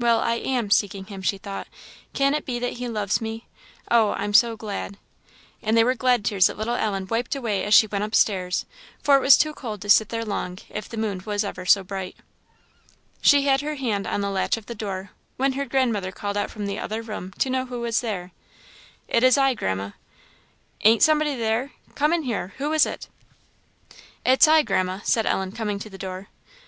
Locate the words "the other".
16.66-17.00